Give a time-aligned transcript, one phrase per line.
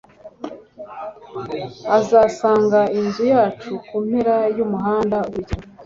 [1.97, 5.65] uzasanga inzu yacu kumpera yumuhanda ukurikira